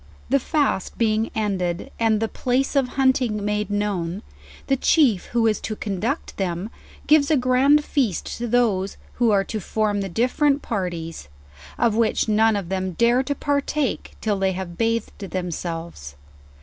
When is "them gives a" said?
6.37-7.37